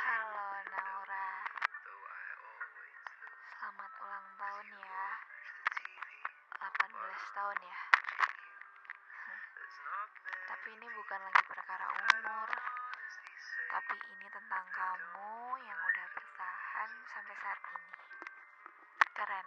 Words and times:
Halo 0.00 0.46
Naura. 0.72 1.28
Selamat 3.52 3.92
ulang 4.00 4.28
tahun 4.40 4.66
ya. 4.80 5.04
18 6.56 7.36
tahun 7.36 7.58
ya. 7.60 7.80
Tapi 10.48 10.68
ini 10.72 10.88
bukan 10.88 11.20
lagi 11.20 11.42
perkara 11.52 11.86
umur. 12.00 12.48
Tapi 13.68 13.96
ini 14.00 14.28
tentang 14.32 14.64
kamu 14.72 15.32
yang 15.60 15.80
udah 15.84 16.06
bertahan 16.16 16.90
sampai 17.12 17.36
saat 17.44 17.60
ini. 17.60 17.84
Keren. 19.20 19.46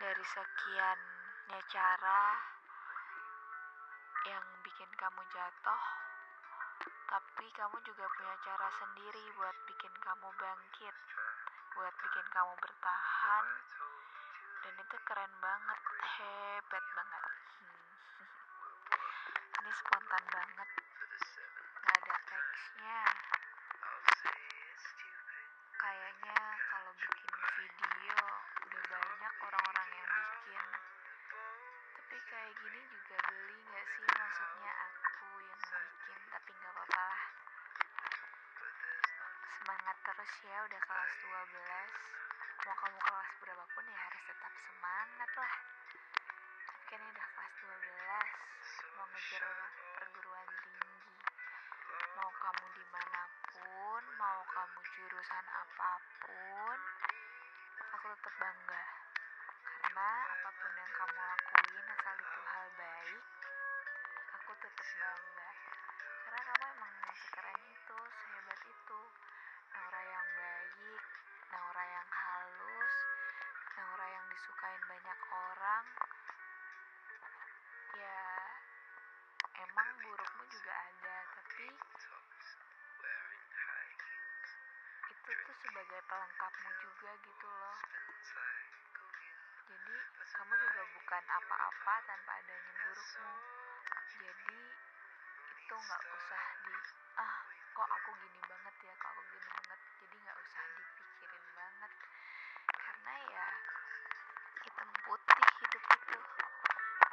Dari 0.00 0.24
sekiannya 0.24 1.60
cara 1.68 2.20
yang 4.28 4.44
bikin 4.60 4.90
kamu 5.00 5.22
jatuh, 5.32 5.82
tapi 7.08 7.46
kamu 7.56 7.76
juga 7.88 8.04
punya 8.04 8.36
cara 8.44 8.68
sendiri 8.76 9.24
buat 9.36 9.56
bikin 9.64 9.94
kamu 10.04 10.28
bangkit, 10.36 10.96
buat 11.76 11.94
bikin 12.04 12.26
kamu 12.28 12.52
bertahan, 12.60 13.46
dan 14.60 14.74
itu 14.76 14.96
keren 15.08 15.32
banget, 15.40 15.80
hebat 16.04 16.84
banget. 16.92 17.19
Terus 40.20 40.52
ya 40.52 40.58
udah 40.68 40.80
kelas 40.84 41.12
12. 41.16 41.32
Mau 42.68 42.76
kamu 42.76 42.98
kelas 43.08 43.30
berapapun 43.40 43.84
ya 43.88 43.98
harus 44.04 44.22
tetap 44.28 44.52
semangat 44.52 45.30
lah. 45.32 45.54
Tapi 46.76 46.92
udah 47.08 47.26
kelas 47.32 47.52
12. 47.64 48.92
Mau 49.00 49.06
ngejar 49.16 49.42
perguruan 49.96 50.48
tinggi. 50.60 50.92
Mau 52.20 52.30
kamu 52.36 52.66
di 52.68 52.84
mana 52.92 53.22
pun, 53.48 54.02
mau 54.20 54.40
kamu 54.44 54.78
jurusan 54.92 55.46
apa 55.56 55.90
pun, 56.20 56.78
aku 57.80 58.06
tetap 58.12 58.34
bangga. 58.36 58.84
Karena 59.72 60.10
apa 60.36 60.48
pun 60.52 60.72
yang 60.76 60.92
kamu 61.00 61.19
disukain 74.40 74.80
banyak 74.88 75.20
orang. 75.28 75.84
Ya, 77.92 78.24
emang 79.68 79.88
burukmu 80.00 80.44
juga 80.48 80.72
ada, 80.72 81.16
tapi 81.36 81.68
itu 85.12 85.30
tuh 85.44 85.56
sebagai 85.60 86.00
pelengkapmu 86.08 86.70
juga 86.80 87.10
gitu 87.20 87.48
loh. 87.52 87.76
Jadi 89.68 89.96
kamu 90.32 90.54
juga 90.56 90.82
bukan 90.88 91.24
apa-apa 91.36 91.94
tanpa 92.08 92.32
adanya 92.40 92.72
burukmu. 92.80 93.36
Jadi 94.24 94.62
itu 95.52 95.74
nggak 95.76 96.02
usah 96.16 96.44
di 96.64 96.74
ah 97.20 97.44
kok 97.76 97.88
aku 97.92 98.10
gini 98.24 98.40
banget 98.48 98.74
ya 98.88 98.94
kok 98.96 99.10
aku 99.12 99.22
gini 99.36 99.44
banget. 99.52 99.80
Jadi 100.00 100.16
nggak 100.16 100.38
usah 100.40 100.64
dipikirin 100.80 101.44
banget 101.52 101.92
karena 102.80 103.14
ya 103.28 103.46
putih 105.10 105.42
hidup 105.58 105.84
itu 105.90 106.18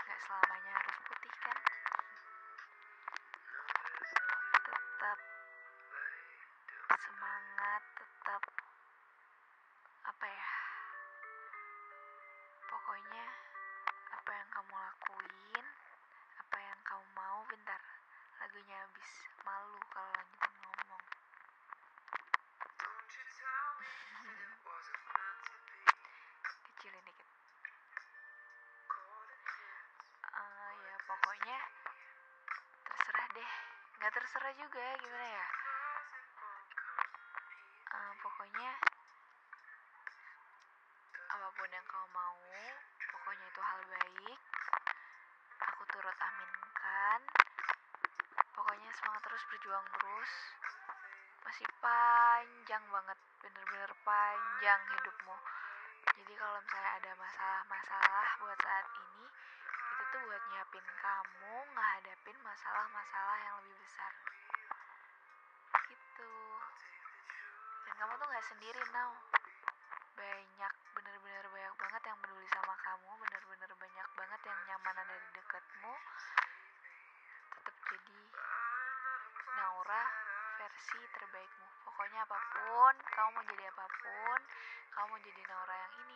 nggak 0.06 0.20
selamanya 0.22 0.72
harus 0.78 0.98
putih 1.10 1.34
kan. 1.42 1.58
Tetap 4.70 5.20
semangat, 6.94 7.82
tetap 7.98 8.42
Nggak 33.98 34.14
terserah 34.14 34.54
juga 34.54 34.86
gimana 35.02 35.26
ya? 35.26 35.48
Eh, 37.98 38.14
pokoknya 38.22 38.70
apa 41.28 41.48
pun 41.58 41.70
yang 41.74 41.88
kau 41.90 42.06
mau, 42.14 42.38
pokoknya 43.10 43.46
itu 43.50 43.62
hal 43.66 43.82
baik. 43.90 44.40
Aku 45.74 45.82
turut 45.90 46.14
aminkan. 46.14 47.22
Pokoknya 48.54 48.90
semangat 49.02 49.22
terus 49.26 49.44
berjuang 49.50 49.86
terus. 49.98 50.32
Masih 51.42 51.68
panjang 51.82 52.84
banget, 52.94 53.20
bener-bener 53.42 53.92
panjang 54.06 54.82
hidupmu. 54.94 55.38
Jadi 56.22 56.34
kalau 56.38 56.62
misalnya 56.62 56.92
ada 57.02 57.12
masalah-masalah 57.18 58.28
buat 58.46 58.60
saat 58.62 58.86
ini, 58.94 59.26
buat 60.38 60.54
nyiapin 60.54 60.86
kamu 61.02 61.56
ngehadapin 61.74 62.38
masalah-masalah 62.46 63.38
yang 63.42 63.58
lebih 63.58 63.74
besar. 63.82 64.14
Gitu. 65.90 66.34
Dan 67.90 67.94
kamu 67.98 68.14
tuh 68.22 68.28
gak 68.30 68.46
sendiri 68.46 68.82
now. 68.94 69.18
Banyak, 70.14 70.74
bener-bener 70.94 71.42
banyak 71.50 71.74
banget 71.82 72.02
yang 72.06 72.18
peduli 72.22 72.46
sama 72.54 72.78
kamu, 72.86 73.10
bener-bener 73.18 73.72
banyak 73.82 74.08
banget 74.14 74.42
yang 74.46 74.60
nyaman 74.70 74.96
ada 75.02 75.16
di 75.18 75.30
dekatmu. 75.42 75.94
Tetap 77.58 77.76
jadi 77.90 78.22
Naura 79.58 80.04
versi 80.62 81.02
terbaikmu. 81.18 81.68
Pokoknya 81.82 82.22
apa 82.30 82.38
pun, 82.54 82.94
kamu 83.10 83.30
mau 83.34 83.46
jadi 83.58 83.64
apa 83.74 83.86
pun, 83.90 84.40
kamu 84.94 85.06
mau 85.10 85.18
jadi 85.18 85.42
Naura 85.50 85.76
yang 85.82 85.94
ini 86.06 86.07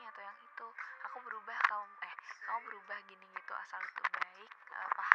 kamu 2.51 2.67
berubah 2.67 3.00
gini 3.07 3.23
gitu 3.31 3.53
asal 3.56 3.79
itu 3.79 4.03
baik 4.12 4.51
apa 4.75 5.07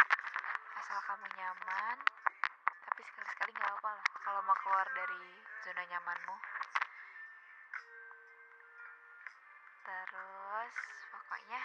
asal 0.80 0.96
kamu 1.04 1.28
nyaman 1.36 1.96
tapi 2.64 3.00
sekali-sekali 3.04 3.52
nggak 3.52 3.76
apa-apa 3.76 3.90
loh 3.92 4.06
kalau 4.24 4.40
mau 4.48 4.56
keluar 4.64 4.88
dari 4.96 5.20
zona 5.60 5.84
nyamanmu. 5.84 6.36
Terus 9.84 10.76
pokoknya 11.12 11.60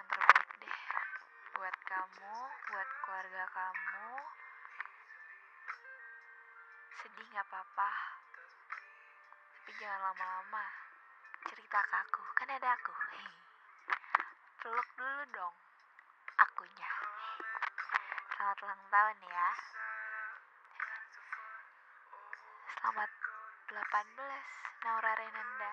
yang 0.00 0.06
terbaik 0.08 0.48
deh 0.64 0.80
buat 1.60 1.76
kamu 1.92 2.34
buat 2.72 2.88
keluarga 3.04 3.44
kamu. 3.52 4.08
Sedih 7.04 7.26
nggak 7.36 7.44
apa-apa 7.52 7.90
tapi 9.60 9.70
jangan 9.76 10.08
lama-lama 10.08 10.89
cerita 11.48 11.80
ke 11.80 11.96
aku. 11.96 12.22
Kan 12.36 12.48
ada 12.52 12.68
aku. 12.76 12.92
Hei. 12.92 13.28
peluk 14.60 14.88
dulu 14.98 15.22
dong 15.32 15.56
akunya. 16.36 16.92
Selamat 18.36 18.58
ulang 18.60 18.82
tahun 18.92 19.18
ya. 19.24 19.48
Selamat 22.80 23.10
18 23.72 24.84
Naura 24.84 25.12
Renanda 25.16 25.72